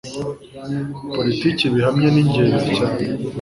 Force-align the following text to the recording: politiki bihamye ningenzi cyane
politiki 1.15 1.63
bihamye 1.73 2.07
ningenzi 2.11 2.67
cyane 2.77 3.03